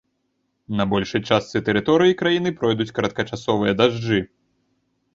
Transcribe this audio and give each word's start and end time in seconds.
На 0.79 0.83
большай 0.93 1.21
частцы 1.35 1.61
тэрыторыі 1.69 2.17
краіны 2.23 2.57
пройдуць 2.63 2.91
кароткачасовыя 2.99 3.81
дажджы. 3.83 4.19